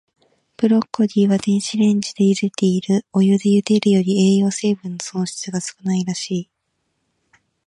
[0.57, 3.05] ブロッコリーは、電子レンジでゆでている。
[3.13, 6.49] お湯でゆでるより、栄養成分の損失が少ないらしい。